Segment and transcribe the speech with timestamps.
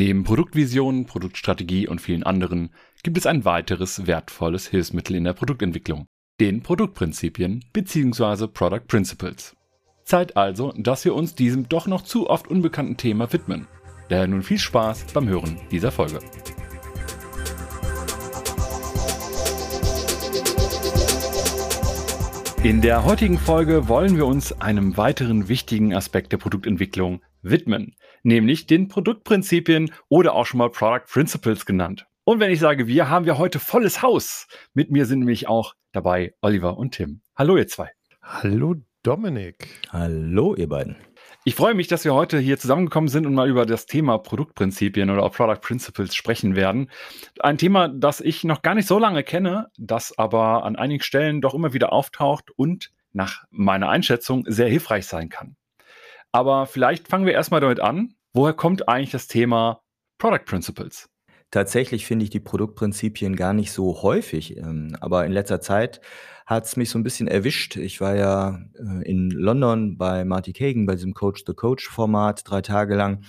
[0.00, 2.70] Neben Produktvisionen, Produktstrategie und vielen anderen
[3.02, 6.06] gibt es ein weiteres wertvolles Hilfsmittel in der Produktentwicklung,
[6.38, 8.46] den Produktprinzipien bzw.
[8.46, 9.56] Product Principles.
[10.04, 13.66] Zeit also, dass wir uns diesem doch noch zu oft unbekannten Thema widmen.
[14.08, 16.20] Daher nun viel Spaß beim Hören dieser Folge.
[22.62, 27.96] In der heutigen Folge wollen wir uns einem weiteren wichtigen Aspekt der Produktentwicklung widmen,
[28.28, 32.06] nämlich den Produktprinzipien oder auch schon mal Product Principles genannt.
[32.24, 34.46] Und wenn ich sage wir, haben wir heute volles Haus.
[34.74, 37.22] Mit mir sind nämlich auch dabei Oliver und Tim.
[37.34, 37.90] Hallo ihr zwei.
[38.22, 39.68] Hallo Dominik.
[39.90, 40.96] Hallo ihr beiden.
[41.44, 45.08] Ich freue mich, dass wir heute hier zusammengekommen sind und mal über das Thema Produktprinzipien
[45.08, 46.90] oder auch Product Principles sprechen werden.
[47.40, 51.40] Ein Thema, das ich noch gar nicht so lange kenne, das aber an einigen Stellen
[51.40, 55.56] doch immer wieder auftaucht und nach meiner Einschätzung sehr hilfreich sein kann.
[56.32, 58.14] Aber vielleicht fangen wir erstmal damit an.
[58.32, 59.80] Woher kommt eigentlich das Thema
[60.18, 61.08] Product Principles?
[61.50, 66.02] Tatsächlich finde ich die Produktprinzipien gar nicht so häufig, ähm, aber in letzter Zeit
[66.44, 67.76] hat es mich so ein bisschen erwischt.
[67.76, 72.42] Ich war ja äh, in London bei Marty Kagan bei diesem Coach the Coach Format
[72.44, 73.24] drei Tage lang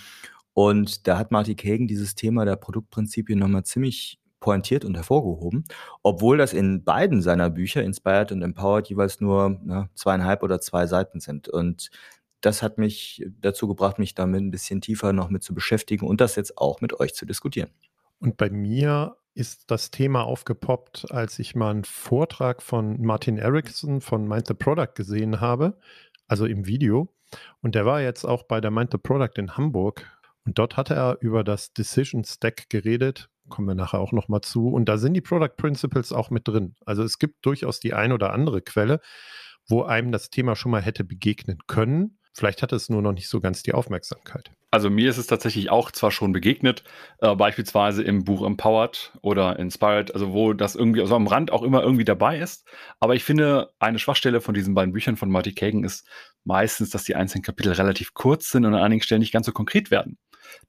[0.53, 5.65] und da hat Marty Kagan dieses Thema der Produktprinzipien nochmal ziemlich pointiert und hervorgehoben,
[6.03, 10.87] obwohl das in beiden seiner Bücher, Inspired und Empowered, jeweils nur na, zweieinhalb oder zwei
[10.87, 11.47] Seiten sind.
[11.49, 11.89] Und
[12.41, 16.21] das hat mich dazu gebracht, mich damit ein bisschen tiefer noch mit zu beschäftigen und
[16.21, 17.69] das jetzt auch mit euch zu diskutieren.
[18.19, 24.01] Und bei mir ist das Thema aufgepoppt, als ich mal einen Vortrag von Martin Erickson
[24.01, 25.77] von Mind the Product gesehen habe,
[26.27, 27.13] also im Video.
[27.61, 30.05] Und der war jetzt auch bei der Mind the Product in Hamburg.
[30.45, 33.29] Und dort hatte er über das Decision Stack geredet.
[33.49, 34.67] Kommen wir nachher auch nochmal zu.
[34.69, 36.75] Und da sind die Product Principles auch mit drin.
[36.85, 38.99] Also es gibt durchaus die ein oder andere Quelle,
[39.67, 42.18] wo einem das Thema schon mal hätte begegnen können.
[42.33, 44.51] Vielleicht hat es nur noch nicht so ganz die Aufmerksamkeit.
[44.71, 46.83] Also mir ist es tatsächlich auch zwar schon begegnet,
[47.19, 51.63] äh, beispielsweise im Buch Empowered oder Inspired, also wo das irgendwie also am Rand auch
[51.63, 52.67] immer irgendwie dabei ist.
[52.99, 56.07] Aber ich finde, eine Schwachstelle von diesen beiden Büchern von Marty Kagan ist
[56.43, 59.51] meistens, dass die einzelnen Kapitel relativ kurz sind und an einigen Stellen nicht ganz so
[59.51, 60.17] konkret werden.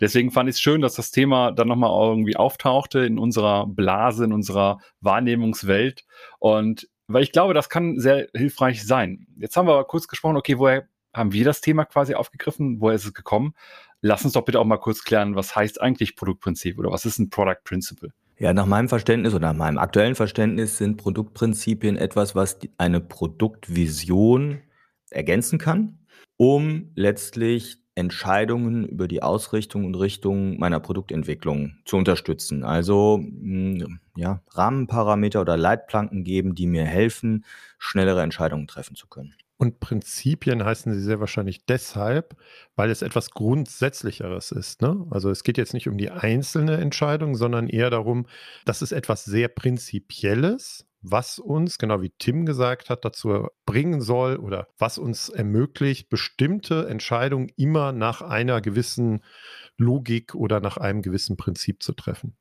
[0.01, 4.25] Deswegen fand ich es schön, dass das Thema dann nochmal irgendwie auftauchte in unserer Blase,
[4.25, 6.05] in unserer Wahrnehmungswelt.
[6.39, 9.27] Und weil ich glaube, das kann sehr hilfreich sein.
[9.37, 12.81] Jetzt haben wir aber kurz gesprochen, okay, woher haben wir das Thema quasi aufgegriffen?
[12.81, 13.55] Woher ist es gekommen?
[14.01, 17.19] Lass uns doch bitte auch mal kurz klären, was heißt eigentlich Produktprinzip oder was ist
[17.19, 18.13] ein Product Principle?
[18.39, 24.63] Ja, nach meinem Verständnis oder nach meinem aktuellen Verständnis sind Produktprinzipien etwas, was eine Produktvision
[25.11, 25.99] ergänzen kann,
[26.39, 32.65] um letztlich Entscheidungen über die Ausrichtung und Richtung meiner Produktentwicklung zu unterstützen.
[32.65, 37.45] Also hm, ja, Rahmenparameter oder Leitplanken geben, die mir helfen,
[37.79, 39.35] schnellere Entscheidungen treffen zu können.
[39.61, 42.35] Und Prinzipien heißen sie sehr wahrscheinlich deshalb,
[42.77, 44.81] weil es etwas Grundsätzlicheres ist.
[44.81, 45.07] Ne?
[45.11, 48.25] Also es geht jetzt nicht um die einzelne Entscheidung, sondern eher darum,
[48.65, 54.37] dass es etwas sehr Prinzipielles, was uns, genau wie Tim gesagt hat, dazu bringen soll
[54.37, 59.23] oder was uns ermöglicht, bestimmte Entscheidungen immer nach einer gewissen
[59.77, 62.37] Logik oder nach einem gewissen Prinzip zu treffen.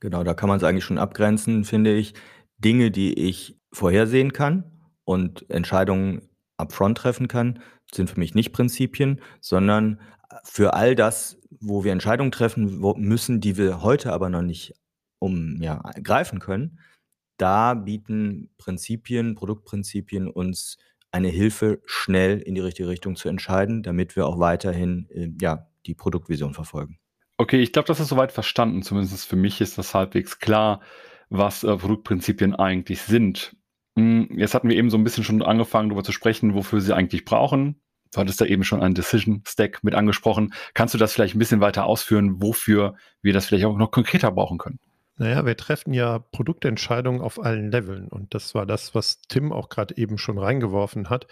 [0.00, 2.14] Genau, da kann man es eigentlich schon abgrenzen, finde ich.
[2.58, 4.64] Dinge, die ich vorhersehen kann
[5.04, 7.60] und Entscheidungen upfront treffen kann,
[7.92, 10.00] sind für mich nicht Prinzipien, sondern
[10.44, 14.74] für all das, wo wir Entscheidungen treffen müssen, die wir heute aber noch nicht
[15.18, 16.80] um ja, greifen können,
[17.42, 20.76] da bieten Prinzipien, Produktprinzipien uns
[21.10, 25.66] eine Hilfe, schnell in die richtige Richtung zu entscheiden, damit wir auch weiterhin äh, ja,
[25.84, 26.98] die Produktvision verfolgen.
[27.38, 28.82] Okay, ich glaube, das ist soweit verstanden.
[28.82, 30.80] Zumindest für mich ist das halbwegs klar,
[31.28, 33.56] was äh, Produktprinzipien eigentlich sind.
[33.98, 36.94] Hm, jetzt hatten wir eben so ein bisschen schon angefangen, darüber zu sprechen, wofür sie
[36.94, 37.80] eigentlich brauchen.
[38.12, 40.54] Du hattest da eben schon einen Decision Stack mit angesprochen.
[40.74, 44.30] Kannst du das vielleicht ein bisschen weiter ausführen, wofür wir das vielleicht auch noch konkreter
[44.30, 44.78] brauchen können?
[45.16, 48.08] Naja, wir treffen ja Produktentscheidungen auf allen Leveln.
[48.08, 51.26] Und das war das, was Tim auch gerade eben schon reingeworfen hat.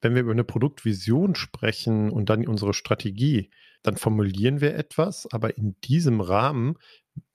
[0.00, 3.50] Wenn wir über eine Produktvision sprechen und dann unsere Strategie,
[3.82, 6.76] dann formulieren wir etwas, aber in diesem Rahmen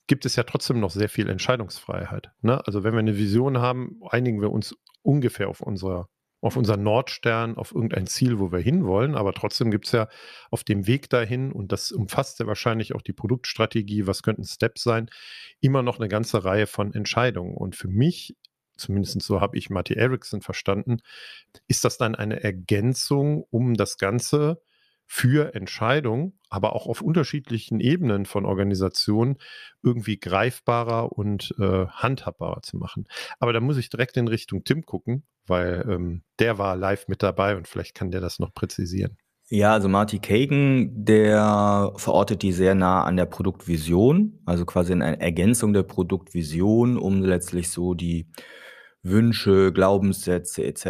[0.07, 2.31] gibt es ja trotzdem noch sehr viel Entscheidungsfreiheit.
[2.41, 2.65] Ne?
[2.65, 6.09] Also wenn wir eine Vision haben, einigen wir uns ungefähr auf unser
[6.47, 10.07] auf unseren Nordstern, auf irgendein Ziel, wo wir hinwollen, aber trotzdem gibt es ja
[10.49, 14.83] auf dem Weg dahin, und das umfasst ja wahrscheinlich auch die Produktstrategie, was könnten Steps
[14.83, 15.09] sein,
[15.59, 17.55] immer noch eine ganze Reihe von Entscheidungen.
[17.55, 18.35] Und für mich,
[18.77, 20.97] zumindest so habe ich Marty Erickson verstanden,
[21.67, 24.61] ist das dann eine Ergänzung, um das Ganze
[25.07, 29.37] für Entscheidungen, aber auch auf unterschiedlichen Ebenen von Organisationen
[29.81, 33.07] irgendwie greifbarer und äh, handhabbarer zu machen.
[33.39, 37.23] Aber da muss ich direkt in Richtung Tim gucken, weil ähm, der war live mit
[37.23, 39.17] dabei und vielleicht kann der das noch präzisieren.
[39.49, 45.01] Ja, also Marty Kagan, der verortet die sehr nah an der Produktvision, also quasi in
[45.01, 48.27] einer Ergänzung der Produktvision, um letztlich so die
[49.03, 50.85] Wünsche, Glaubenssätze etc.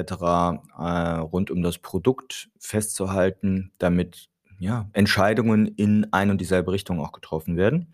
[0.78, 7.12] Äh, rund um das Produkt festzuhalten, damit ja, Entscheidungen in ein und dieselbe Richtung auch
[7.12, 7.94] getroffen werden.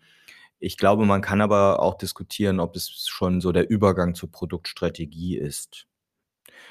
[0.58, 5.36] Ich glaube, man kann aber auch diskutieren, ob es schon so der Übergang zur Produktstrategie
[5.36, 5.86] ist.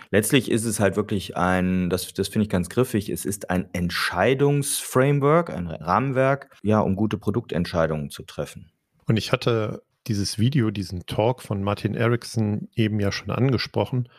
[0.10, 3.69] Letztlich ist es halt wirklich ein, das, das finde ich ganz griffig, es ist ein
[3.74, 8.72] Entscheidungsframework, ein Rahmenwerk, ja, um gute Produktentscheidungen zu treffen.
[9.06, 14.09] Und ich hatte dieses Video, diesen Talk von Martin Erickson eben ja schon angesprochen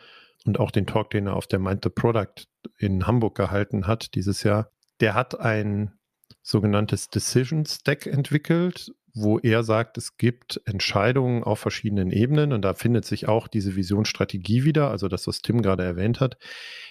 [0.45, 2.47] und auch den Talk, den er auf der Mind the Product
[2.77, 4.71] in Hamburg gehalten hat dieses Jahr.
[4.99, 5.93] Der hat ein
[6.41, 12.73] sogenanntes Decision Stack entwickelt, wo er sagt, es gibt Entscheidungen auf verschiedenen Ebenen und da
[12.73, 16.37] findet sich auch diese Visionsstrategie wieder, also das, was Tim gerade erwähnt hat.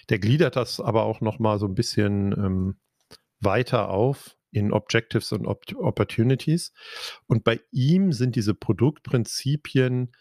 [0.09, 2.75] Der gliedert das aber auch nochmal so ein bisschen ähm,
[3.39, 6.73] weiter auf in Objectives und Op Opportunities.
[7.27, 10.11] Und bei ihm sind diese Produktprinzipien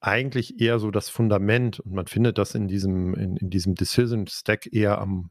[0.00, 4.26] eigentlich eher so das Fundament und man findet das in diesem, in, in diesem Decision
[4.28, 5.30] Stack eher am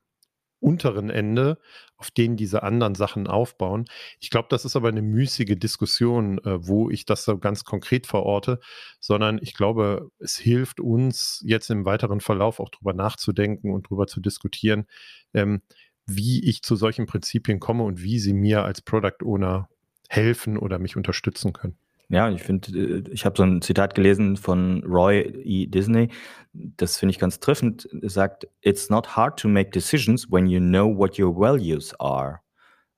[0.59, 1.59] unteren Ende,
[1.97, 3.85] auf denen diese anderen Sachen aufbauen.
[4.19, 8.07] Ich glaube, das ist aber eine müßige Diskussion, äh, wo ich das so ganz konkret
[8.07, 8.59] verorte,
[8.99, 14.07] sondern ich glaube, es hilft uns jetzt im weiteren Verlauf auch drüber nachzudenken und drüber
[14.07, 14.87] zu diskutieren,
[15.33, 15.61] ähm,
[16.07, 19.69] wie ich zu solchen Prinzipien komme und wie sie mir als Product Owner
[20.09, 21.77] helfen oder mich unterstützen können.
[22.09, 25.67] Ja, ich finde, äh, ich habe so ein Zitat gelesen von Roy E.
[25.67, 26.09] Disney.
[26.53, 27.89] Das finde ich ganz treffend.
[28.01, 32.39] Er sagt, It's not hard to make decisions when you know what your values are.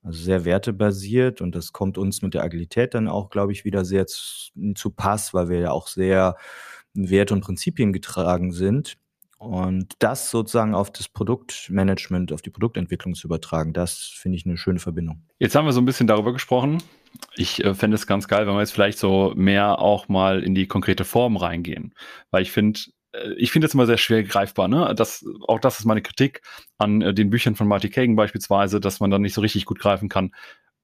[0.04, 3.84] Also sehr wertebasiert und das kommt uns mit der Agilität dann auch, glaube ich, wieder
[3.84, 6.38] sehr zu, zu Pass, weil wir ja auch sehr
[6.94, 8.98] Werte und Prinzipien getragen sind.
[9.40, 14.58] Und das sozusagen auf das Produktmanagement, auf die Produktentwicklung zu übertragen, das finde ich eine
[14.58, 15.24] schöne Verbindung.
[15.40, 16.84] Jetzt haben wir so ein bisschen darüber gesprochen.
[17.36, 20.56] Ich äh, fände es ganz geil, wenn wir jetzt vielleicht so mehr auch mal in
[20.56, 21.94] die konkrete Form reingehen.
[22.32, 22.82] Weil ich finde,
[23.14, 24.68] äh, ich finde es immer sehr schwer greifbar.
[24.68, 24.94] Ne?
[24.94, 26.42] Das, auch das ist meine Kritik
[26.78, 29.80] an äh, den Büchern von Marty Kagan beispielsweise, dass man dann nicht so richtig gut
[29.80, 30.36] greifen kann.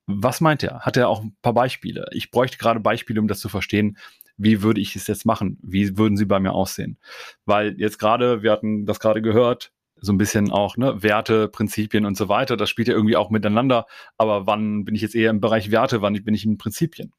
[0.08, 0.80] Was meint er?
[0.80, 2.06] Hat er auch ein paar Beispiele?
[2.12, 3.98] Ich bräuchte gerade Beispiele, um das zu verstehen,
[4.38, 5.58] wie würde ich es jetzt machen?
[5.62, 6.98] Wie würden sie bei mir aussehen?
[7.46, 9.72] Weil jetzt gerade, wir hatten das gerade gehört,
[10.02, 13.30] so ein bisschen auch, ne, Werte, Prinzipien und so weiter, das spielt ja irgendwie auch
[13.30, 13.86] miteinander.
[14.18, 17.12] Aber wann bin ich jetzt eher im Bereich Werte, wann bin ich in Prinzipien?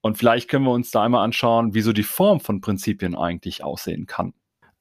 [0.00, 3.62] Und vielleicht können wir uns da einmal anschauen, wie so die Form von Prinzipien eigentlich
[3.64, 4.32] aussehen kann.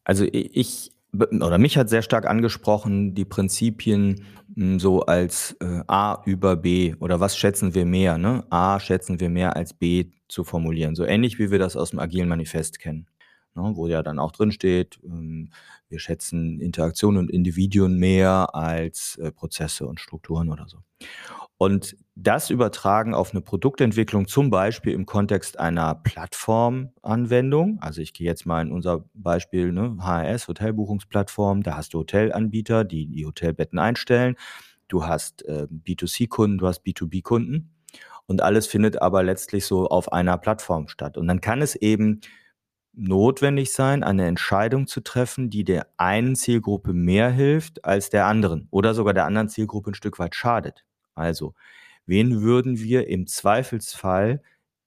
[0.04, 4.25] Also ich oder mich hat sehr stark angesprochen, die Prinzipien
[4.56, 8.46] hm, so als äh, A über B oder was schätzen wir mehr, ne?
[8.50, 10.95] A schätzen wir mehr als B zu formulieren.
[10.95, 13.07] So ähnlich wie wir das aus dem agilen Manifest kennen,
[13.56, 13.71] ne?
[13.75, 15.50] wo ja dann auch drin steht, ähm,
[15.89, 20.79] wir schätzen Interaktionen und Individuen mehr als äh, Prozesse und Strukturen oder so.
[21.57, 27.80] Und das übertragen auf eine Produktentwicklung, zum Beispiel im Kontext einer Plattformanwendung.
[27.81, 31.63] Also ich gehe jetzt mal in unser Beispiel ne, HRS, Hotelbuchungsplattform.
[31.63, 34.35] Da hast du Hotelanbieter, die die Hotelbetten einstellen.
[34.88, 37.71] Du hast äh, B2C-Kunden, du hast B2B-Kunden.
[38.27, 41.18] Und alles findet aber letztlich so auf einer Plattform statt.
[41.18, 42.21] Und dann kann es eben
[42.94, 48.68] notwendig sein, eine Entscheidung zu treffen, die der einen Zielgruppe mehr hilft als der anderen
[48.71, 50.83] oder sogar der anderen Zielgruppe ein Stück weit schadet.
[51.15, 51.53] Also,
[52.06, 54.41] wen würden wir im Zweifelsfall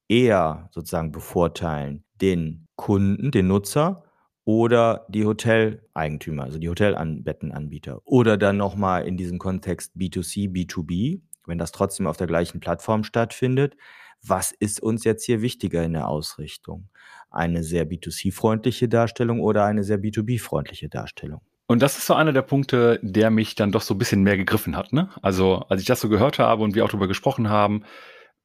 [0.09, 2.05] eher sozusagen bevorteilen?
[2.21, 4.05] Den Kunden, den Nutzer
[4.45, 8.01] oder die Hoteleigentümer, also die Hotelbettenanbieter.
[8.05, 13.05] Oder dann nochmal in diesem Kontext B2C, B2B, wenn das trotzdem auf der gleichen Plattform
[13.05, 13.77] stattfindet.
[14.23, 16.89] Was ist uns jetzt hier wichtiger in der Ausrichtung?
[17.31, 21.43] Eine sehr B2C-freundliche Darstellung oder eine sehr B2B-freundliche Darstellung?
[21.67, 24.37] Und das ist so einer der Punkte, der mich dann doch so ein bisschen mehr
[24.37, 24.93] gegriffen hat.
[24.93, 25.09] Ne?
[25.23, 27.85] Also als ich das so gehört habe und wir auch darüber gesprochen haben,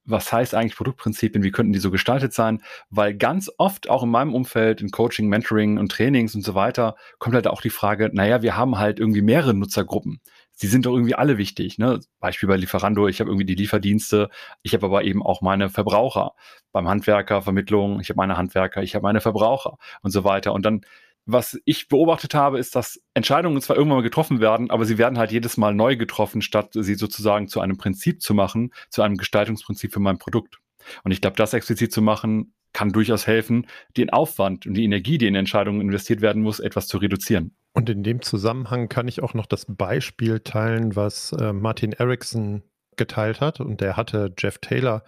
[0.05, 2.62] was heißt eigentlich Produktprinzipien, wie könnten die so gestaltet sein?
[2.89, 6.95] Weil ganz oft auch in meinem Umfeld, in Coaching, Mentoring und Trainings und so weiter,
[7.17, 10.21] kommt halt auch die Frage, naja, wir haben halt irgendwie mehrere Nutzergruppen.
[10.55, 11.77] Sie sind doch irgendwie alle wichtig.
[11.77, 12.00] Ne?
[12.19, 14.29] Beispiel bei Lieferando, ich habe irgendwie die Lieferdienste,
[14.63, 16.31] ich habe aber eben auch meine Verbraucher.
[16.71, 20.53] Beim Handwerker, Vermittlung, ich habe meine Handwerker, ich habe meine Verbraucher und so weiter.
[20.53, 20.81] Und dann
[21.27, 25.17] was ich beobachtet habe, ist, dass Entscheidungen zwar irgendwann mal getroffen werden, aber sie werden
[25.17, 29.17] halt jedes Mal neu getroffen, statt sie sozusagen zu einem Prinzip zu machen, zu einem
[29.17, 30.59] Gestaltungsprinzip für mein Produkt.
[31.04, 35.18] Und ich glaube, das explizit zu machen, kann durchaus helfen, den Aufwand und die Energie,
[35.18, 37.56] die in Entscheidungen investiert werden muss, etwas zu reduzieren.
[37.74, 42.63] Und in dem Zusammenhang kann ich auch noch das Beispiel teilen, was äh, Martin Erickson
[42.98, 43.60] geteilt hat.
[43.60, 45.04] Und der hatte Jeff Taylor,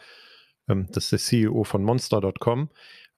[0.69, 2.69] ähm, das ist der CEO von Monster.com,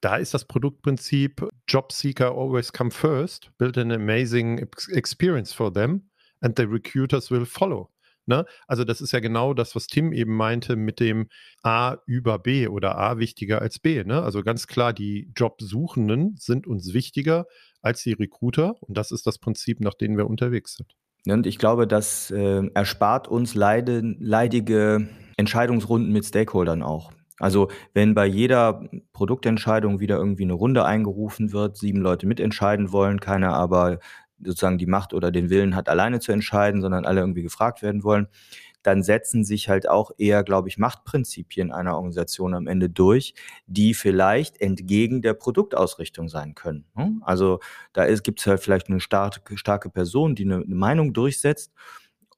[0.01, 6.09] da ist das Produktprinzip Job Seeker always come first, build an amazing experience for them
[6.41, 7.89] and the recruiters will follow.
[8.29, 8.45] Ne?
[8.67, 11.27] Also das ist ja genau das, was Tim eben meinte mit dem
[11.63, 14.03] A über B oder A wichtiger als B.
[14.03, 14.21] Ne?
[14.21, 17.47] Also ganz klar, die Jobsuchenden sind uns wichtiger
[17.81, 20.95] als die Recruiter und das ist das Prinzip, nach dem wir unterwegs sind.
[21.27, 27.11] Und ich glaube, das äh, erspart uns leide, leidige Entscheidungsrunden mit Stakeholdern auch.
[27.39, 33.19] Also wenn bei jeder Produktentscheidung wieder irgendwie eine Runde eingerufen wird, sieben Leute mitentscheiden wollen,
[33.19, 33.99] keiner aber
[34.43, 38.03] sozusagen die Macht oder den Willen hat, alleine zu entscheiden, sondern alle irgendwie gefragt werden
[38.03, 38.27] wollen,
[38.83, 43.33] dann setzen sich halt auch eher, glaube ich, Machtprinzipien einer Organisation am Ende durch,
[43.67, 46.85] die vielleicht entgegen der Produktausrichtung sein können.
[46.95, 47.19] Ne?
[47.21, 47.59] Also
[47.93, 51.73] da gibt es halt vielleicht eine starke, starke Person, die eine, eine Meinung durchsetzt.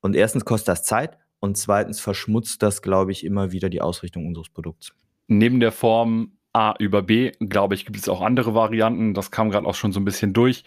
[0.02, 4.26] Und erstens kostet das Zeit und zweitens verschmutzt das, glaube ich, immer wieder die Ausrichtung
[4.26, 4.94] unseres Produkts.
[5.28, 9.14] Neben der Form A über B, glaube ich, gibt es auch andere Varianten.
[9.14, 10.64] Das kam gerade auch schon so ein bisschen durch.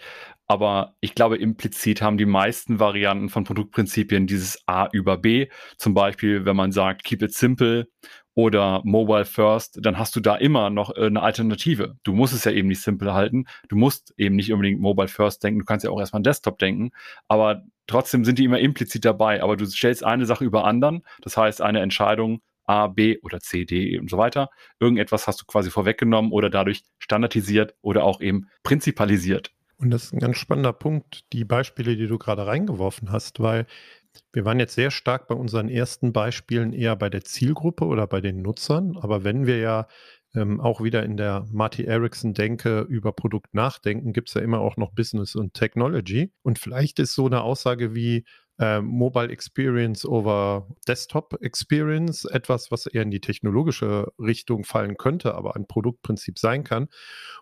[0.47, 5.47] Aber ich glaube, implizit haben die meisten Varianten von Produktprinzipien dieses A über B.
[5.77, 7.87] Zum Beispiel, wenn man sagt, keep it simple
[8.35, 11.95] oder mobile first, dann hast du da immer noch äh, eine Alternative.
[12.03, 13.45] Du musst es ja eben nicht simple halten.
[13.69, 15.59] Du musst eben nicht unbedingt mobile first denken.
[15.59, 16.91] Du kannst ja auch erstmal an Desktop denken.
[17.27, 19.41] Aber trotzdem sind die immer implizit dabei.
[19.41, 21.03] Aber du stellst eine Sache über anderen.
[21.21, 24.49] Das heißt, eine Entscheidung A, B oder C, D und so weiter.
[24.79, 29.51] Irgendetwas hast du quasi vorweggenommen oder dadurch standardisiert oder auch eben prinzipalisiert.
[29.77, 33.65] Und das ist ein ganz spannender Punkt, die Beispiele, die du gerade reingeworfen hast, weil
[34.31, 38.21] wir waren jetzt sehr stark bei unseren ersten Beispielen eher bei der Zielgruppe oder bei
[38.21, 38.97] den Nutzern.
[38.97, 39.87] Aber wenn wir ja
[40.33, 44.77] ähm, auch wieder in der Marty Erickson-Denke über Produkt nachdenken, gibt es ja immer auch
[44.77, 46.31] noch Business und Technology.
[46.43, 48.25] Und vielleicht ist so eine Aussage wie
[48.59, 55.35] äh, Mobile Experience over Desktop Experience etwas, was eher in die technologische Richtung fallen könnte,
[55.35, 56.87] aber ein Produktprinzip sein kann.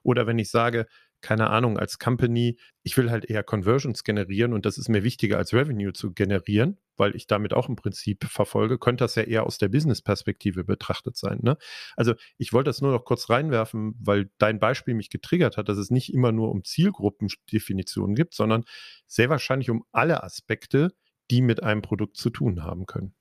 [0.03, 0.87] Oder wenn ich sage,
[1.23, 5.37] keine Ahnung, als Company, ich will halt eher Conversions generieren und das ist mir wichtiger
[5.37, 9.45] als Revenue zu generieren, weil ich damit auch im Prinzip verfolge, könnte das ja eher
[9.45, 11.39] aus der Business-Perspektive betrachtet sein.
[11.41, 11.57] Ne?
[11.95, 15.77] Also ich wollte das nur noch kurz reinwerfen, weil dein Beispiel mich getriggert hat, dass
[15.77, 18.65] es nicht immer nur um Zielgruppendefinitionen gibt, sondern
[19.07, 20.91] sehr wahrscheinlich um alle Aspekte,
[21.31, 23.13] die mit einem Produkt zu tun haben können.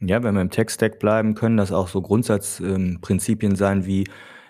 [0.00, 4.04] Ja, wenn wir im Tech-Stack bleiben, können das auch so Grundsatzprinzipien ähm, sein wie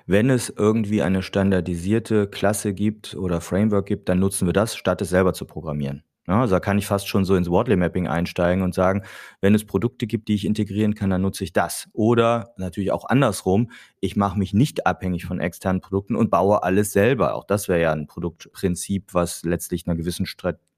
[0.07, 5.01] wenn es irgendwie eine standardisierte Klasse gibt oder Framework gibt, dann nutzen wir das, statt
[5.01, 6.03] es selber zu programmieren.
[6.27, 9.03] Ja, also da kann ich fast schon so ins Wordley Mapping einsteigen und sagen,
[9.43, 11.89] wenn es Produkte gibt, die ich integrieren kann, dann nutze ich das.
[11.93, 16.93] Oder natürlich auch andersrum, ich mache mich nicht abhängig von externen Produkten und baue alles
[16.93, 17.35] selber.
[17.35, 20.27] Auch das wäre ja ein Produktprinzip, was letztlich einer gewissen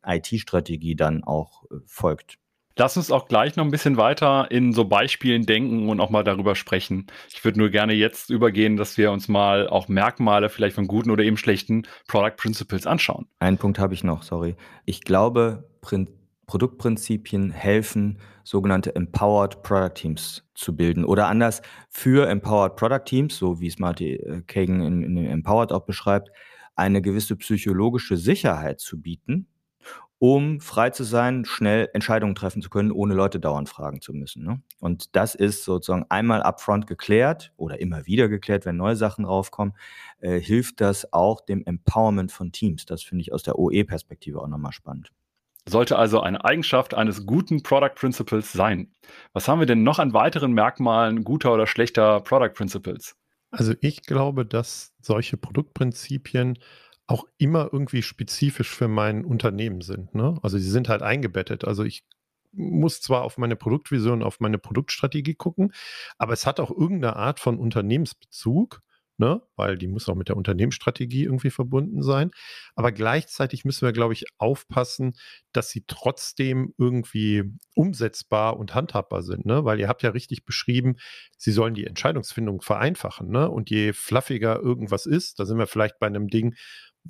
[0.05, 2.39] IT-Strategie dann auch äh, folgt.
[2.79, 6.25] Lass uns auch gleich noch ein bisschen weiter in so Beispielen denken und auch mal
[6.25, 7.07] darüber sprechen.
[7.33, 11.11] Ich würde nur gerne jetzt übergehen, dass wir uns mal auch Merkmale vielleicht von guten
[11.11, 13.29] oder eben schlechten Product Principles anschauen.
[13.39, 14.57] Einen Punkt habe ich noch, sorry.
[14.85, 16.09] Ich glaube, Prin
[16.47, 21.05] Produktprinzipien helfen, sogenannte Empowered Product Teams zu bilden.
[21.05, 25.73] Oder anders, für Empowered Product Teams, so wie es Marty äh, Kagan in, in Empowered
[25.73, 26.31] auch beschreibt,
[26.77, 29.49] eine gewisse psychologische Sicherheit zu bieten,
[30.19, 34.45] um frei zu sein, schnell Entscheidungen treffen zu können, ohne Leute dauernd fragen zu müssen.
[34.45, 34.63] Ne?
[34.81, 39.75] Und das ist sozusagen einmal upfront geklärt oder immer wieder geklärt, wenn neue Sachen raufkommen,
[40.21, 42.87] äh, hilft das auch dem Empowerment von Teams.
[42.87, 45.11] Das finde ich aus der OE-Perspektive auch nochmal spannend.
[45.69, 48.93] Sollte also eine Eigenschaft eines guten Product Principles sein.
[49.33, 53.17] Was haben wir denn noch an weiteren Merkmalen guter oder schlechter Product Principles?
[53.51, 56.59] Also ich glaube, dass solche Produktprinzipien
[57.07, 60.15] auch immer irgendwie spezifisch für mein Unternehmen sind.
[60.15, 60.39] Ne?
[60.43, 61.65] Also sie sind halt eingebettet.
[61.65, 62.05] Also ich
[62.53, 65.73] muss zwar auf meine Produktvision, auf meine Produktstrategie gucken,
[66.19, 68.83] aber es hat auch irgendeine Art von Unternehmensbezug,
[69.19, 69.43] ne?
[69.57, 72.31] weil die muss auch mit der Unternehmensstrategie irgendwie verbunden sein.
[72.75, 75.15] Aber gleichzeitig müssen wir, glaube ich, aufpassen,
[75.53, 77.45] dass sie trotzdem irgendwie
[77.75, 79.65] umsetzbar und handhabbar sind, ne?
[79.65, 80.97] weil ihr habt ja richtig beschrieben,
[81.37, 83.29] sie sollen die Entscheidungsfindung vereinfachen.
[83.29, 83.49] Ne?
[83.51, 86.55] Und je fluffiger irgendwas ist, da sind wir vielleicht bei einem Ding,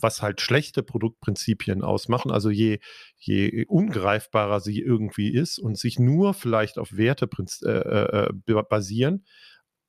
[0.00, 2.30] was halt schlechte Produktprinzipien ausmachen.
[2.30, 2.78] Also je,
[3.18, 7.28] je ungreifbarer sie irgendwie ist und sich nur vielleicht auf Werte
[7.64, 9.24] äh, äh, äh basieren,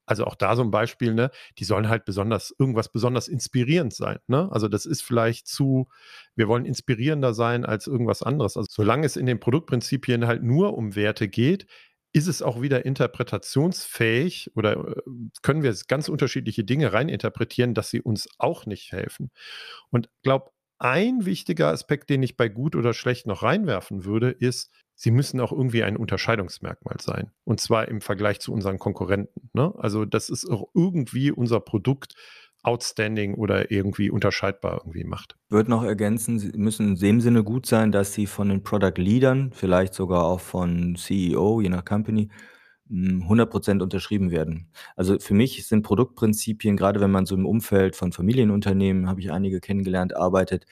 [0.07, 4.19] also auch da so ein Beispiel, ne, die sollen halt besonders, irgendwas besonders inspirierend sein.
[4.27, 4.47] Ne?
[4.51, 5.89] Also das ist vielleicht zu,
[6.35, 8.55] wir wollen inspirierender sein als irgendwas anderes.
[8.55, 11.67] Also solange es in den Produktprinzipien halt nur um Werte geht,
[12.17, 15.01] ist es auch wieder interpretationsfähig oder äh,
[15.43, 19.31] können wir ganz unterschiedliche Dinge reininterpretieren, dass sie uns auch nicht helfen.
[19.91, 24.71] Und glaube, ein wichtiger Aspekt, den ich bei gut oder schlecht noch reinwerfen würde, ist,
[24.95, 27.31] sie müssen auch irgendwie ein Unterscheidungsmerkmal sein.
[27.43, 29.49] Und zwar im Vergleich zu unseren Konkurrenten.
[29.53, 29.73] Ne?
[29.77, 32.15] Also das ist auch irgendwie unser Produkt
[32.63, 35.37] outstanding oder irgendwie unterscheidbar irgendwie macht.
[35.49, 38.97] Würde noch ergänzen, sie müssen in dem Sinne gut sein, dass sie von den Product
[38.97, 42.29] Leadern, vielleicht sogar auch von CEO, je nach Company,
[42.89, 44.71] 100% hm, unterschrieben werden.
[44.95, 49.31] Also für mich sind Produktprinzipien, gerade wenn man so im Umfeld von Familienunternehmen, habe ich
[49.31, 50.65] einige kennengelernt, arbeitet,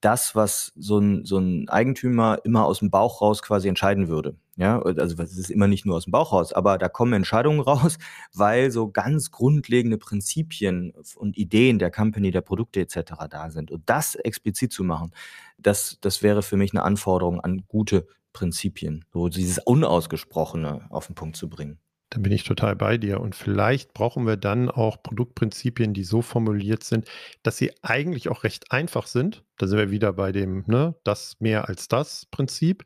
[0.00, 4.36] das, was so ein, so ein Eigentümer immer aus dem Bauch raus quasi entscheiden würde.
[4.56, 7.60] Ja, also es ist immer nicht nur aus dem Bauch raus, aber da kommen Entscheidungen
[7.60, 7.98] raus,
[8.34, 13.12] weil so ganz grundlegende Prinzipien und Ideen der Company, der Produkte etc.
[13.30, 13.70] da sind.
[13.70, 15.12] Und das explizit zu machen,
[15.58, 21.14] das, das wäre für mich eine Anforderung an gute Prinzipien, so dieses Unausgesprochene auf den
[21.14, 21.78] Punkt zu bringen.
[22.10, 23.20] Da bin ich total bei dir.
[23.20, 27.06] Und vielleicht brauchen wir dann auch Produktprinzipien, die so formuliert sind,
[27.44, 29.44] dass sie eigentlich auch recht einfach sind.
[29.58, 32.84] Da sind wir wieder bei dem, ne, das mehr als das Prinzip,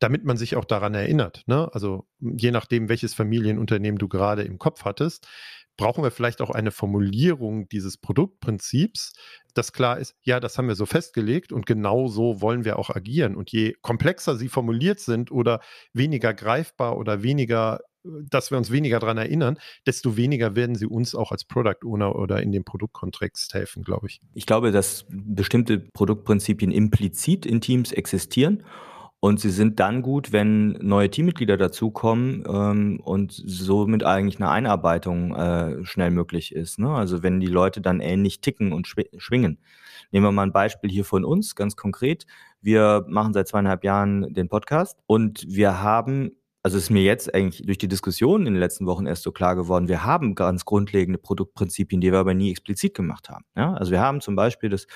[0.00, 1.44] damit man sich auch daran erinnert.
[1.46, 1.68] Ne?
[1.72, 5.28] Also je nachdem, welches Familienunternehmen du gerade im Kopf hattest,
[5.76, 9.12] brauchen wir vielleicht auch eine Formulierung dieses Produktprinzips,
[9.54, 12.90] dass klar ist, ja, das haben wir so festgelegt und genau so wollen wir auch
[12.90, 13.36] agieren.
[13.36, 15.60] Und je komplexer sie formuliert sind oder
[15.92, 21.14] weniger greifbar oder weniger dass wir uns weniger daran erinnern, desto weniger werden sie uns
[21.14, 24.20] auch als Product Owner oder in dem Produktkontext helfen, glaube ich.
[24.34, 28.62] Ich glaube, dass bestimmte Produktprinzipien implizit in Teams existieren
[29.24, 35.34] und sie sind dann gut, wenn neue Teammitglieder dazukommen ähm, und somit eigentlich eine Einarbeitung
[35.34, 36.78] äh, schnell möglich ist.
[36.78, 36.90] Ne?
[36.90, 39.58] Also wenn die Leute dann ähnlich ticken und schwingen.
[40.10, 42.26] Nehmen wir mal ein Beispiel hier von uns, ganz konkret.
[42.60, 46.32] Wir machen seit zweieinhalb Jahren den Podcast und wir haben
[46.64, 49.54] also ist mir jetzt eigentlich durch die Diskussion in den letzten Wochen erst so klar
[49.54, 53.44] geworden, wir haben ganz grundlegende Produktprinzipien, die wir aber nie explizit gemacht haben.
[53.54, 53.74] Ja?
[53.74, 54.86] Also wir haben zum Beispiel das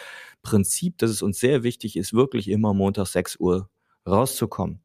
[0.43, 3.69] Prinzip, dass es uns sehr wichtig ist, wirklich immer Montag 6 Uhr
[4.09, 4.81] rauszukommen.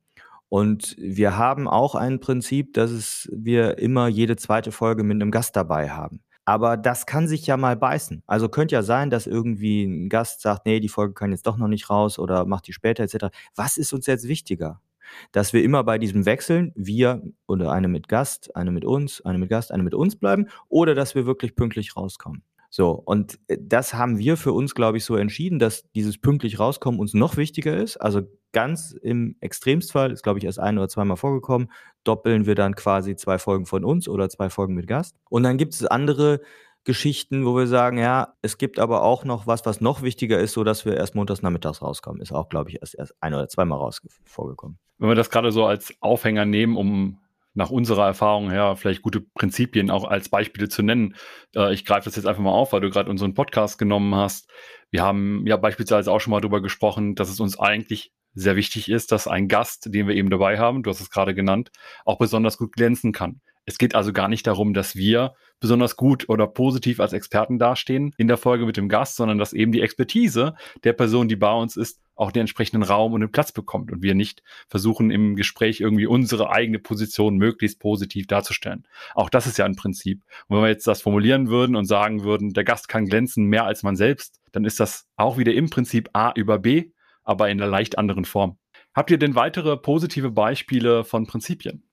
[0.49, 5.31] Und wir haben auch ein Prinzip, dass es, wir immer jede zweite Folge mit einem
[5.31, 6.21] Gast dabei haben.
[6.43, 8.23] Aber das kann sich ja mal beißen.
[8.27, 11.55] Also könnte ja sein, dass irgendwie ein Gast sagt, nee, die Folge kann jetzt doch
[11.55, 13.27] noch nicht raus oder macht die später etc.
[13.55, 14.81] Was ist uns jetzt wichtiger?
[15.31, 19.37] Dass wir immer bei diesem Wechseln, wir oder eine mit Gast, eine mit uns, eine
[19.37, 22.43] mit Gast, eine mit uns bleiben oder dass wir wirklich pünktlich rauskommen.
[22.75, 26.57] So, und äh, das haben wir für uns, glaube ich, so entschieden, dass dieses pünktlich
[26.57, 27.97] rauskommen uns noch wichtiger ist.
[27.97, 31.71] Also ganz im Extremstfall, ist, glaube ich, erst ein oder zweimal vorgekommen,
[32.03, 35.15] doppeln wir dann quasi zwei Folgen von uns oder zwei Folgen mit Gast.
[35.29, 36.41] Und dann gibt es andere
[36.83, 40.53] Geschichten, wo wir sagen, ja, es gibt aber auch noch was, was noch wichtiger ist,
[40.53, 42.21] so dass wir erst montags nachmittags rauskommen.
[42.21, 44.77] Ist auch, glaube ich, erst, erst ein oder zweimal raus vorgekommen.
[44.97, 47.19] Wenn wir das gerade so als Aufhänger nehmen, um
[47.53, 51.15] nach unserer Erfahrung her vielleicht gute Prinzipien auch als Beispiele zu nennen.
[51.55, 54.49] Äh, ich greife das jetzt einfach mal auf, weil du gerade unseren Podcast genommen hast.
[54.89, 58.89] Wir haben ja beispielsweise auch schon mal darüber gesprochen, dass es uns eigentlich sehr wichtig
[58.89, 61.71] ist, dass ein Gast, den wir eben dabei haben, du hast es gerade genannt,
[62.05, 63.41] auch besonders gut glänzen kann.
[63.65, 68.13] Es geht also gar nicht darum, dass wir besonders gut oder positiv als Experten dastehen
[68.17, 71.53] in der Folge mit dem Gast, sondern dass eben die Expertise der Person, die bei
[71.53, 75.37] uns ist, auch den entsprechenden Raum und den Platz bekommt und wir nicht versuchen im
[75.37, 78.85] Gespräch irgendwie unsere eigene Position möglichst positiv darzustellen.
[79.15, 80.25] Auch das ist ja ein Prinzip.
[80.49, 83.63] Und wenn wir jetzt das formulieren würden und sagen würden, der Gast kann glänzen mehr
[83.63, 86.91] als man selbst, dann ist das auch wieder im Prinzip A über B,
[87.23, 88.57] aber in einer leicht anderen Form.
[88.93, 91.83] Habt ihr denn weitere positive Beispiele von Prinzipien?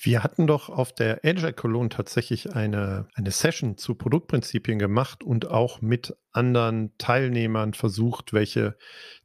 [0.00, 5.50] Wir hatten doch auf der Agile Cologne tatsächlich eine, eine Session zu Produktprinzipien gemacht und
[5.50, 8.76] auch mit anderen Teilnehmern versucht, welche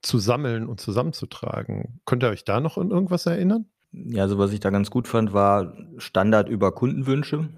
[0.02, 2.00] zu sammeln und zusammenzutragen.
[2.06, 3.66] Könnt ihr euch da noch an irgendwas erinnern?
[3.92, 7.50] Ja, also was ich da ganz gut fand, war Standard über Kundenwünsche.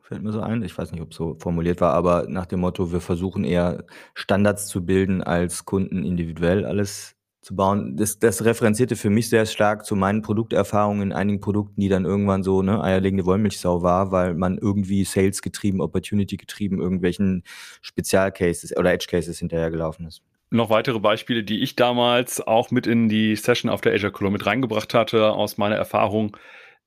[0.00, 0.62] Fällt mir so ein.
[0.62, 3.84] Ich weiß nicht, ob es so formuliert war, aber nach dem Motto, wir versuchen eher
[4.14, 7.96] Standards zu bilden, als Kunden individuell alles zu bauen.
[7.96, 12.04] Das, das referenzierte für mich sehr stark zu meinen Produkterfahrungen in einigen Produkten, die dann
[12.04, 17.42] irgendwann so ne, eierlegende Wollmilchsau war, weil man irgendwie Sales getrieben, Opportunity getrieben, irgendwelchen
[17.80, 20.22] Spezialcases oder Edge Cases hinterhergelaufen ist.
[20.50, 24.32] Noch weitere Beispiele, die ich damals auch mit in die Session auf der Azure Column
[24.32, 26.36] mit reingebracht hatte, aus meiner Erfahrung,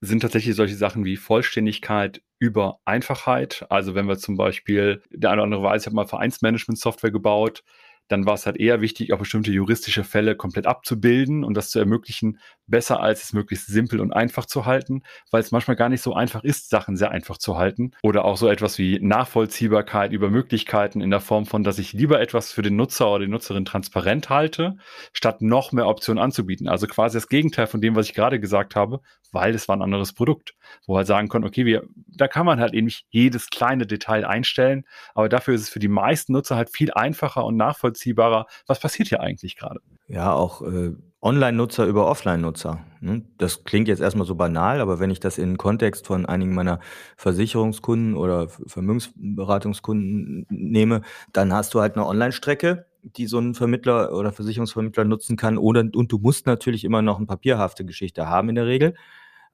[0.02, 3.66] sind tatsächlich solche Sachen wie Vollständigkeit über Einfachheit.
[3.70, 7.64] Also wenn wir zum Beispiel, der eine oder andere weiß, ich habe mal Vereinsmanagement-Software gebaut,
[8.08, 11.80] dann war es halt eher wichtig, auch bestimmte juristische Fälle komplett abzubilden und das zu
[11.80, 16.02] ermöglichen, besser als es möglichst simpel und einfach zu halten, weil es manchmal gar nicht
[16.02, 17.92] so einfach ist, Sachen sehr einfach zu halten.
[18.02, 22.22] Oder auch so etwas wie Nachvollziehbarkeit über Möglichkeiten in der Form von, dass ich lieber
[22.22, 24.78] etwas für den Nutzer oder die Nutzerin transparent halte,
[25.12, 26.68] statt noch mehr Optionen anzubieten.
[26.68, 29.82] Also quasi das Gegenteil von dem, was ich gerade gesagt habe, weil es war ein
[29.82, 30.54] anderes Produkt,
[30.86, 34.26] wo halt sagen können, okay, wir, da kann man halt eben nicht jedes kleine Detail
[34.26, 38.80] einstellen, aber dafür ist es für die meisten Nutzer halt viel einfacher und nachvollziehbarer, was
[38.80, 39.82] passiert hier eigentlich gerade.
[40.08, 40.92] Ja, auch äh,
[41.24, 42.80] Online-Nutzer über Offline-Nutzer.
[43.00, 43.24] Ne?
[43.38, 46.54] Das klingt jetzt erstmal so banal, aber wenn ich das in den Kontext von einigen
[46.54, 46.80] meiner
[47.16, 54.34] Versicherungskunden oder Vermögensberatungskunden nehme, dann hast du halt eine Online-Strecke, die so ein Vermittler oder
[54.34, 55.58] Versicherungsvermittler nutzen kann.
[55.58, 58.94] Und du musst natürlich immer noch eine papierhafte Geschichte haben in der Regel.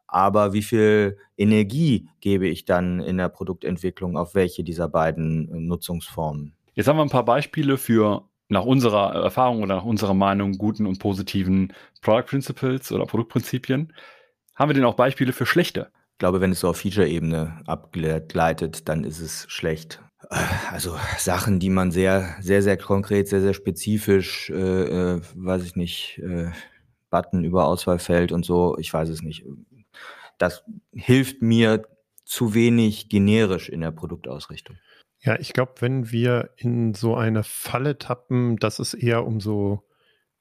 [0.08, 6.54] Aber wie viel Energie gebe ich dann in der Produktentwicklung auf welche dieser beiden Nutzungsformen?
[6.74, 10.86] Jetzt haben wir ein paar Beispiele für nach unserer Erfahrung oder nach unserer Meinung guten
[10.86, 13.94] und positiven Product Principles oder Produktprinzipien.
[14.56, 15.92] Haben wir denn auch Beispiele für schlechte?
[16.14, 20.02] Ich glaube, wenn es so auf Feature-Ebene abgleitet, dann ist es schlecht.
[20.72, 25.76] Also Sachen, die man sehr, sehr, sehr konkret, sehr, sehr spezifisch, äh, äh, weiß ich
[25.76, 26.52] nicht, äh,
[27.10, 29.46] Button über Auswahlfeld und so, ich weiß es nicht.
[30.38, 31.84] Das hilft mir
[32.26, 34.78] zu wenig generisch in der Produktausrichtung.
[35.22, 39.86] Ja, ich glaube, wenn wir in so eine Falle tappen, dass es eher um so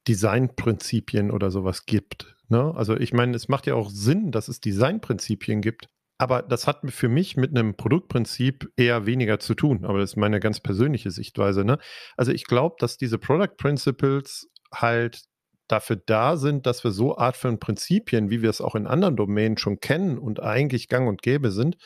[0.06, 2.36] Designprinzipien oder sowas gibt.
[2.48, 2.72] Ne?
[2.76, 5.88] Also ich meine, es macht ja auch Sinn, dass es Designprinzipien gibt.
[6.20, 9.84] Aber das hat für mich mit einem Produktprinzip eher weniger zu tun.
[9.84, 11.64] Aber das ist meine ganz persönliche Sichtweise.
[11.64, 11.78] Ne?
[12.16, 15.24] Also ich glaube, dass diese Product Principles halt
[15.68, 19.16] dafür da sind, dass wir so Art von Prinzipien, wie wir es auch in anderen
[19.16, 21.76] Domänen schon kennen und eigentlich gang und gäbe sind,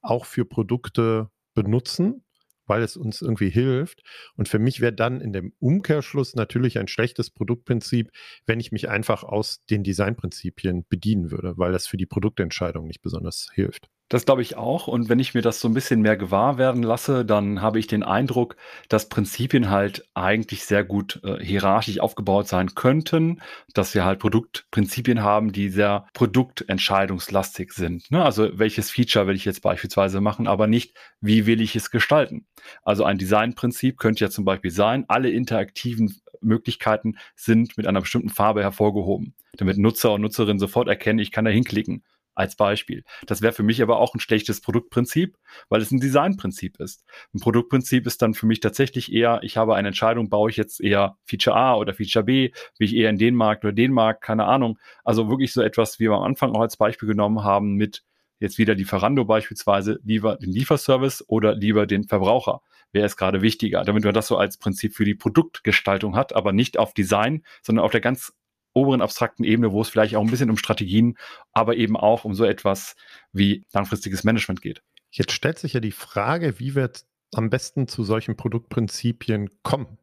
[0.00, 2.25] auch für Produkte benutzen
[2.66, 4.02] weil es uns irgendwie hilft.
[4.36, 8.10] Und für mich wäre dann in dem Umkehrschluss natürlich ein schlechtes Produktprinzip,
[8.46, 13.02] wenn ich mich einfach aus den Designprinzipien bedienen würde, weil das für die Produktentscheidung nicht
[13.02, 13.88] besonders hilft.
[14.08, 14.86] Das glaube ich auch.
[14.86, 17.88] Und wenn ich mir das so ein bisschen mehr gewahr werden lasse, dann habe ich
[17.88, 18.56] den Eindruck,
[18.88, 23.40] dass Prinzipien halt eigentlich sehr gut äh, hierarchisch aufgebaut sein könnten,
[23.74, 28.08] dass wir halt Produktprinzipien haben, die sehr produktentscheidungslastig sind.
[28.12, 28.24] Ne?
[28.24, 32.46] Also welches Feature will ich jetzt beispielsweise machen, aber nicht, wie will ich es gestalten.
[32.84, 38.28] Also ein Designprinzip könnte ja zum Beispiel sein, alle interaktiven Möglichkeiten sind mit einer bestimmten
[38.28, 42.04] Farbe hervorgehoben, damit Nutzer und Nutzerinnen sofort erkennen, ich kann da hinklicken
[42.36, 43.02] als Beispiel.
[43.26, 45.36] Das wäre für mich aber auch ein schlechtes Produktprinzip,
[45.68, 47.04] weil es ein Designprinzip ist.
[47.34, 50.80] Ein Produktprinzip ist dann für mich tatsächlich eher, ich habe eine Entscheidung, baue ich jetzt
[50.80, 54.22] eher Feature A oder Feature B, wie ich eher in den Markt oder den Markt,
[54.22, 54.78] keine Ahnung.
[55.02, 58.04] Also wirklich so etwas, wie wir am Anfang auch als Beispiel genommen haben mit
[58.38, 62.60] jetzt wieder Lieferando beispielsweise, lieber den Lieferservice oder lieber den Verbraucher.
[62.92, 63.82] Wer ist gerade wichtiger?
[63.84, 67.84] Damit man das so als Prinzip für die Produktgestaltung hat, aber nicht auf Design, sondern
[67.84, 68.34] auf der ganz
[68.76, 71.16] oberen abstrakten Ebene, wo es vielleicht auch ein bisschen um Strategien,
[71.52, 72.94] aber eben auch um so etwas
[73.32, 74.82] wie langfristiges Management geht.
[75.10, 76.90] Jetzt stellt sich ja die Frage, wie wir
[77.34, 79.98] am besten zu solchen Produktprinzipien kommen.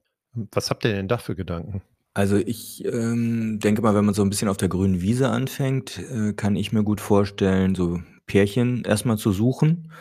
[0.52, 1.84] Was habt ihr denn da für Gedanken?
[2.16, 6.00] Also ich ähm, denke mal, wenn man so ein bisschen auf der grünen Wiese anfängt,
[6.00, 9.92] äh, kann ich mir gut vorstellen, so Pärchen erstmal zu suchen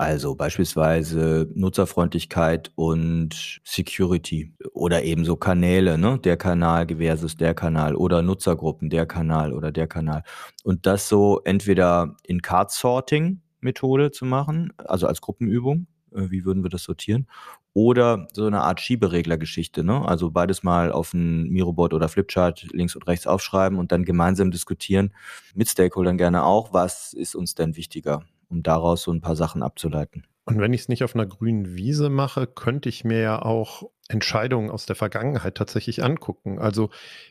[0.00, 6.18] also beispielsweise Nutzerfreundlichkeit und Security oder eben so Kanäle, ne?
[6.18, 10.22] Der Kanal versus der Kanal oder Nutzergruppen, der Kanal oder der Kanal.
[10.64, 16.70] Und das so entweder in Card-Sorting-Methode zu machen, also als Gruppenübung, äh, wie würden wir
[16.70, 17.26] das sortieren?
[17.74, 20.08] Oder so eine Art Schieberegler-Geschichte, ne?
[20.08, 24.50] Also beides mal auf ein Miroboard oder Flipchart links und rechts aufschreiben und dann gemeinsam
[24.50, 25.12] diskutieren,
[25.54, 28.24] mit Stakeholdern gerne auch, was ist uns denn wichtiger?
[28.50, 30.26] Um daraus so ein paar Sachen abzuleiten.
[30.44, 33.84] Und wenn ich es nicht auf einer grünen Wiese mache, könnte ich mir ja auch
[34.10, 36.58] Entscheidungen aus der Vergangenheit tatsächlich angucken.
[36.58, 36.90] Also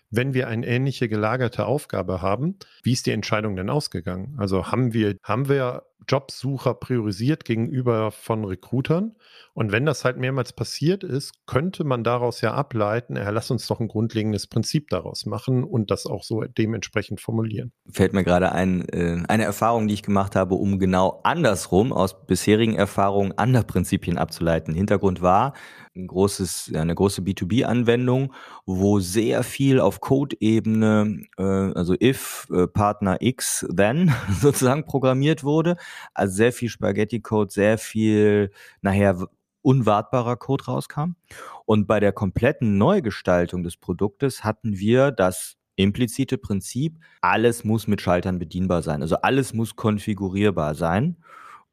[0.09, 4.35] wenn wir eine ähnliche gelagerte Aufgabe haben, wie ist die Entscheidung denn ausgegangen?
[4.37, 9.15] Also haben wir, haben wir Jobsucher priorisiert gegenüber von Recruitern?
[9.53, 13.67] Und wenn das halt mehrmals passiert ist, könnte man daraus ja ableiten, ja, lass uns
[13.67, 17.73] doch ein grundlegendes Prinzip daraus machen und das auch so dementsprechend formulieren.
[17.91, 22.25] Fällt mir gerade ein, äh, eine Erfahrung, die ich gemacht habe, um genau andersrum aus
[22.25, 24.73] bisherigen Erfahrungen andere Prinzipien abzuleiten.
[24.73, 25.53] Hintergrund war,
[25.95, 28.33] ein großes, eine große B2B-Anwendung,
[28.65, 35.77] wo sehr viel auf Code-Ebene, äh, also if äh, Partner X then sozusagen programmiert wurde.
[36.13, 39.27] Also sehr viel Spaghetti-Code, sehr viel nachher
[39.61, 41.15] unwartbarer Code rauskam.
[41.65, 48.01] Und bei der kompletten Neugestaltung des Produktes hatten wir das implizite Prinzip, alles muss mit
[48.01, 49.01] Schaltern bedienbar sein.
[49.01, 51.17] Also alles muss konfigurierbar sein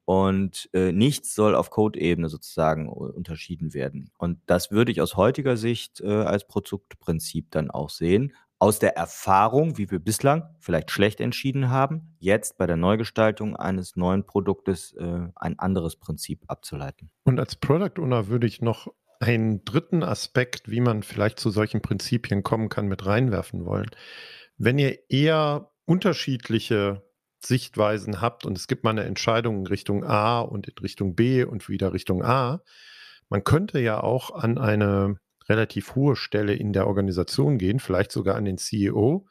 [0.07, 4.11] und äh, nichts soll auf Code-Ebene sozusagen unterschieden werden.
[4.17, 8.33] Und das würde ich aus heutiger Sicht äh, als Produktprinzip dann auch sehen.
[8.61, 13.97] Aus der Erfahrung, wie wir bislang vielleicht schlecht entschieden haben, jetzt bei der Neugestaltung eines
[13.97, 17.11] neuen Produktes äh, ein anderes Prinzip abzuleiten.
[17.25, 18.87] Und als Product Owner würde ich noch
[19.19, 23.91] einen dritten Aspekt, wie man vielleicht zu solchen Prinzipien kommen kann, mit reinwerfen wollen.
[24.57, 27.06] Wenn ihr eher unterschiedliche
[27.49, 31.45] Sichtweisen habt und es gibt mal eine Entscheidung in Richtung A und in Richtung B
[31.45, 32.63] und wieder Richtung A,
[33.29, 38.37] man könnte ja auch an eine relativ hohe Stelle in der Organisation gehen, vielleicht sogar
[38.37, 39.27] an den CEO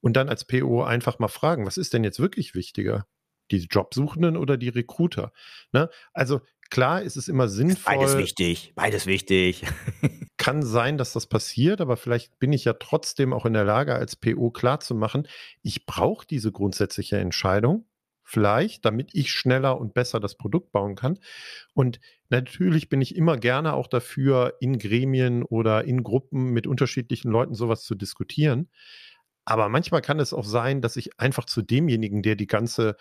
[0.00, 3.06] und dann als PO einfach mal fragen, was ist denn jetzt wirklich wichtiger?
[3.50, 5.32] Die Jobsuchenden oder die Recruiter?
[5.72, 5.88] Ne?
[6.12, 7.96] Also klar ist es immer sinnvoll.
[7.96, 9.64] Beides wichtig, beides wichtig.
[10.42, 13.94] kann sein, dass das passiert, aber vielleicht bin ich ja trotzdem auch in der Lage,
[13.94, 15.28] als PO klarzumachen,
[15.62, 17.86] ich brauche diese grundsätzliche Entscheidung
[18.24, 21.20] vielleicht, damit ich schneller und besser das Produkt bauen kann.
[21.74, 27.30] Und natürlich bin ich immer gerne auch dafür, in Gremien oder in Gruppen mit unterschiedlichen
[27.30, 28.68] Leuten sowas zu diskutieren.
[29.44, 32.96] Aber manchmal kann es auch sein, dass ich einfach zu demjenigen, der die ganze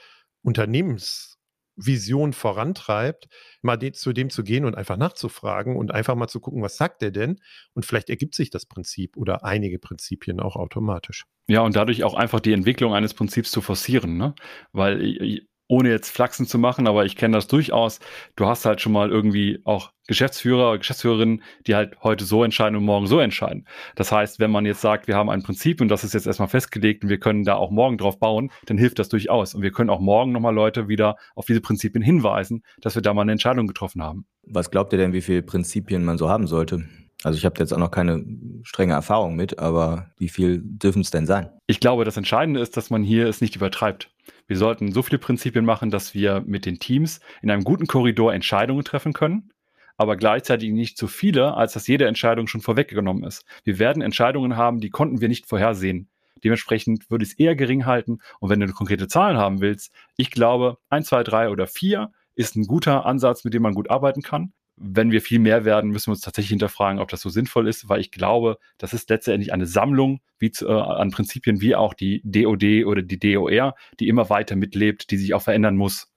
[1.82, 3.28] Unternehmensvision vorantreibt,
[3.62, 6.78] mal de zu dem zu gehen und einfach nachzufragen und einfach mal zu gucken, was
[6.78, 7.40] sagt der denn?
[7.74, 11.26] Und vielleicht ergibt sich das Prinzip oder einige Prinzipien auch automatisch.
[11.48, 14.36] Ja, und dadurch auch einfach die Entwicklung eines Prinzips zu forcieren, ne?
[14.72, 15.42] Weil
[15.72, 18.02] ohne jetzt Flachsen zu machen, aber ich kenne das durchaus.
[18.36, 22.84] Du hast halt schon mal irgendwie auch Geschäftsführer, Geschäftsführerinnen, die halt heute so entscheiden und
[22.84, 23.66] morgen so entscheiden.
[23.96, 26.50] Das heißt, wenn man jetzt sagt, wir haben ein Prinzip und das ist jetzt erstmal
[26.50, 29.56] festgelegt und wir können da auch morgen drauf bauen, dann hilft das durchaus.
[29.56, 33.14] Und wir können auch morgen nochmal Leute wieder auf diese Prinzipien hinweisen, dass wir da
[33.14, 34.26] mal eine Entscheidung getroffen haben.
[34.44, 36.84] Was glaubt ihr denn, wie viele Prinzipien man so haben sollte?
[37.24, 38.26] Also ich habe jetzt auch noch keine
[38.64, 41.50] strenge Erfahrung mit, aber wie viel dürfen es denn sein?
[41.68, 44.10] Ich glaube, das Entscheidende ist, dass man hier es nicht übertreibt.
[44.48, 48.34] Wir sollten so viele Prinzipien machen, dass wir mit den Teams in einem guten Korridor
[48.34, 49.52] Entscheidungen treffen können,
[49.98, 53.46] aber gleichzeitig nicht zu viele, als dass jede Entscheidung schon vorweggenommen ist.
[53.64, 56.10] Wir werden Entscheidungen haben, die konnten wir nicht vorhersehen.
[56.44, 58.20] Dementsprechend würde ich es eher gering halten.
[58.40, 62.56] Und wenn du konkrete Zahlen haben willst, ich glaube, 1, 2, 3 oder 4 ist
[62.56, 66.08] ein guter Ansatz, mit dem man gut arbeiten kann wenn wir viel mehr werden, müssen
[66.08, 69.54] wir uns tatsächlich hinterfragen, ob das so sinnvoll ist, weil ich glaube, das ist letztendlich
[69.54, 74.08] eine Sammlung wie zu, äh, an Prinzipien wie auch die DOD oder die DOR, die
[74.08, 76.08] immer weiter mitlebt, die sich auch verändern muss.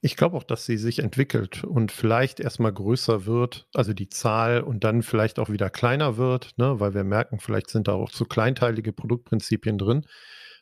[0.00, 4.60] Ich glaube auch, dass sie sich entwickelt und vielleicht erstmal größer wird, also die Zahl
[4.60, 8.10] und dann vielleicht auch wieder kleiner wird, ne, weil wir merken, vielleicht sind da auch
[8.10, 10.04] zu kleinteilige Produktprinzipien drin.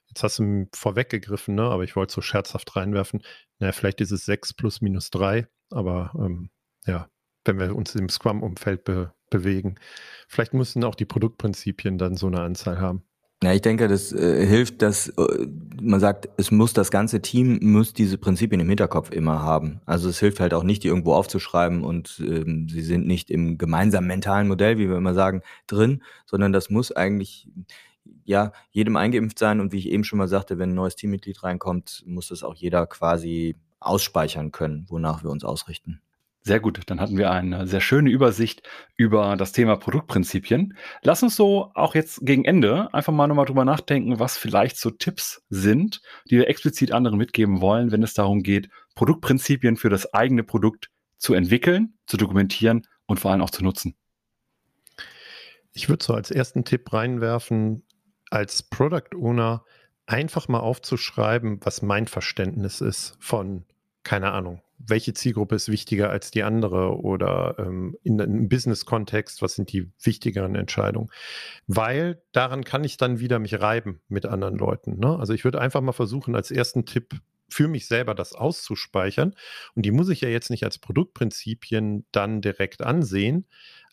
[0.08, 3.22] Jetzt hast du vorweggegriffen, ne, aber ich wollte so scherzhaft reinwerfen.
[3.58, 6.50] Naja, vielleicht ist es 6 plus minus 3, aber ähm,
[6.86, 7.08] ja,
[7.44, 9.76] wenn wir uns im Scrum-Umfeld be bewegen.
[10.28, 13.02] Vielleicht müssen auch die Produktprinzipien dann so eine Anzahl haben.
[13.42, 15.48] Ja, ich denke, das äh, hilft, dass äh,
[15.80, 19.80] man sagt, es muss das ganze Team muss diese Prinzipien im Hinterkopf immer haben.
[19.84, 23.58] Also es hilft halt auch nicht, die irgendwo aufzuschreiben und ähm, sie sind nicht im
[23.58, 27.48] gemeinsamen mentalen Modell, wie wir immer sagen, drin, sondern das muss eigentlich
[28.24, 31.42] ja jedem eingeimpft sein und wie ich eben schon mal sagte, wenn ein neues Teammitglied
[31.42, 36.00] reinkommt, muss das auch jeder quasi ausspeichern können, wonach wir uns ausrichten.
[36.44, 40.76] Sehr gut, dann hatten wir eine sehr schöne Übersicht über das Thema Produktprinzipien.
[41.02, 44.90] Lass uns so auch jetzt gegen Ende einfach mal nochmal drüber nachdenken, was vielleicht so
[44.90, 50.12] Tipps sind, die wir explizit anderen mitgeben wollen, wenn es darum geht, Produktprinzipien für das
[50.14, 53.94] eigene Produkt zu entwickeln, zu dokumentieren und vor allem auch zu nutzen.
[55.72, 57.84] Ich würde so als ersten Tipp reinwerfen,
[58.30, 59.64] als Product Owner
[60.06, 63.64] einfach mal aufzuschreiben, was mein Verständnis ist von,
[64.02, 69.54] keine Ahnung, welche Zielgruppe ist wichtiger als die andere oder ähm, in einem Business-Kontext, was
[69.54, 71.10] sind die wichtigeren Entscheidungen?
[71.66, 74.98] Weil daran kann ich dann wieder mich reiben mit anderen Leuten.
[74.98, 75.18] Ne?
[75.18, 79.34] Also ich würde einfach mal versuchen, als ersten Tipp für mich selber das auszuspeichern.
[79.74, 83.46] Und die muss ich ja jetzt nicht als Produktprinzipien dann direkt ansehen,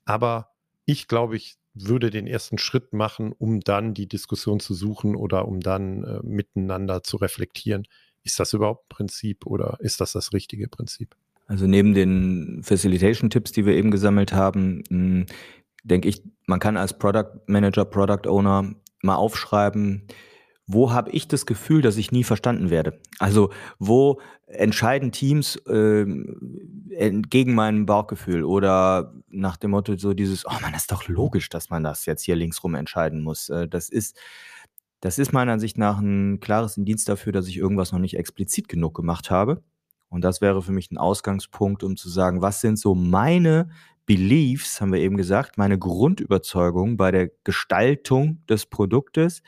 [0.06, 0.52] aber
[0.86, 5.48] ich glaube, ich würde den ersten Schritt machen, um dann die Diskussion zu suchen oder
[5.48, 7.86] um dann äh, miteinander zu reflektieren
[8.30, 11.16] ist das überhaupt ein Prinzip oder ist das das richtige Prinzip?
[11.48, 15.26] Also neben den Facilitation-Tipps, die wir eben gesammelt haben, hm,
[15.84, 20.08] denke ich, man kann als Product Manager, Product Owner mal aufschreiben,
[20.68, 23.00] wo habe ich das Gefühl, dass ich nie verstanden werde?
[23.18, 30.60] Also wo entscheiden Teams äh, gegen mein Bauchgefühl oder nach dem Motto so dieses, oh
[30.62, 33.50] man, das ist doch logisch, dass man das jetzt hier linksrum entscheiden muss.
[33.50, 34.16] Äh, das ist
[35.02, 38.68] das ist meiner Ansicht nach ein klares Indiz dafür, dass ich irgendwas noch nicht explizit
[38.68, 39.64] genug gemacht habe.
[40.10, 43.70] Und das wäre für mich ein Ausgangspunkt, um zu sagen, was sind so meine
[44.06, 49.44] Beliefs, haben wir eben gesagt, meine Grundüberzeugungen bei der Gestaltung des Produktes,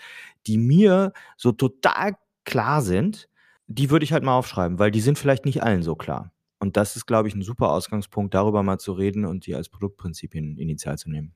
[0.45, 3.27] die mir so total klar sind,
[3.65, 6.31] die würde ich halt mal aufschreiben, weil die sind vielleicht nicht allen so klar.
[6.59, 9.67] Und das ist, glaube ich, ein super Ausgangspunkt, darüber mal zu reden und die als
[9.67, 11.33] Produktprinzipien initial zu nehmen.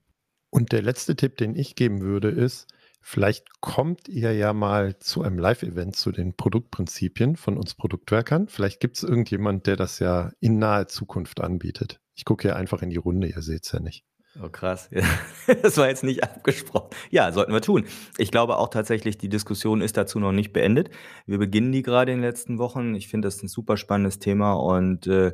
[0.51, 2.67] Und der letzte Tipp, den ich geben würde, ist,
[3.07, 8.47] Vielleicht kommt ihr ja mal zu einem Live-Event zu den Produktprinzipien von uns Produktwerkern.
[8.47, 12.01] Vielleicht gibt es irgendjemand, der das ja in naher Zukunft anbietet.
[12.15, 14.05] Ich gucke ja einfach in die Runde, ihr seht es ja nicht.
[14.43, 14.89] Oh, krass.
[15.61, 16.89] Das war jetzt nicht abgesprochen.
[17.11, 17.85] Ja, sollten wir tun.
[18.17, 20.89] Ich glaube auch tatsächlich, die Diskussion ist dazu noch nicht beendet.
[21.27, 22.95] Wir beginnen die gerade in den letzten Wochen.
[22.95, 25.33] Ich finde das ein super spannendes Thema und äh,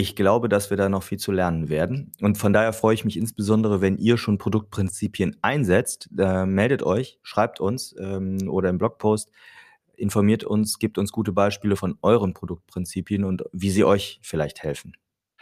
[0.00, 2.12] Ich glaube, dass wir da noch viel zu lernen werden.
[2.20, 6.08] Und von daher freue ich mich insbesondere, wenn ihr schon Produktprinzipien einsetzt.
[6.16, 9.32] Äh, meldet euch, schreibt uns ähm, oder im Blogpost,
[9.96, 14.92] informiert uns, gebt uns gute Beispiele von euren Produktprinzipien und wie sie euch vielleicht helfen.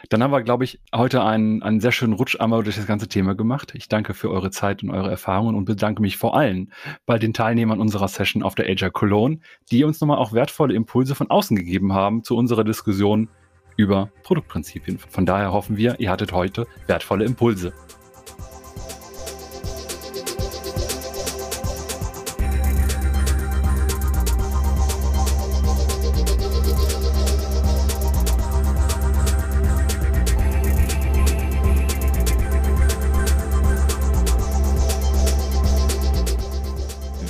[0.09, 3.07] Dann haben wir, glaube ich, heute einen, einen sehr schönen Rutsch einmal durch das ganze
[3.07, 3.73] Thema gemacht.
[3.75, 6.71] Ich danke für eure Zeit und eure Erfahrungen und bedanke mich vor allem
[7.05, 9.39] bei den Teilnehmern unserer Session auf der Agile Cologne,
[9.69, 13.29] die uns nochmal auch wertvolle Impulse von außen gegeben haben zu unserer Diskussion
[13.77, 14.97] über Produktprinzipien.
[14.97, 17.73] Von daher hoffen wir, ihr hattet heute wertvolle Impulse.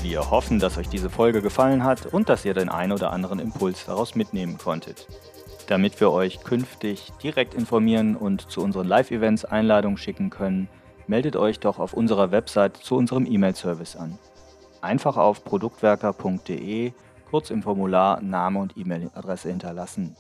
[0.02, 3.40] Wir hoffen, dass euch diese Folge gefallen hat und dass ihr den ein oder anderen
[3.40, 5.08] Impuls daraus mitnehmen konntet.
[5.68, 10.70] Damit wir euch künftig direkt informieren und zu unseren Live-Events Einladungen schicken können,
[11.08, 14.18] meldet euch doch auf unserer Website zu unserem E-Mail-Service an.
[14.82, 16.94] Einfach auf produktwerker.de
[17.30, 20.16] kurz im Formular Name und E-Mail-Adresse hinterlassen